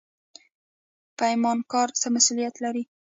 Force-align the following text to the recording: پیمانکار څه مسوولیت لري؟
پیمانکار 1.19 1.87
څه 1.99 2.07
مسوولیت 2.15 2.55
لري؟ 2.63 2.83